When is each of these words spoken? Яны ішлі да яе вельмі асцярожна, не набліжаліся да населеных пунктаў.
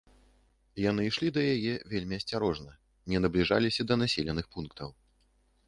Яны 0.83 1.01
ішлі 1.09 1.29
да 1.35 1.43
яе 1.55 1.73
вельмі 1.91 2.15
асцярожна, 2.21 2.71
не 3.13 3.17
набліжаліся 3.27 3.81
да 3.93 4.01
населеных 4.03 4.45
пунктаў. 4.57 4.89